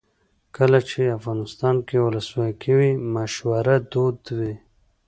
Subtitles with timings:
[0.55, 4.53] کله چې افغانستان کې ولسواکي وي مشوره دود وي.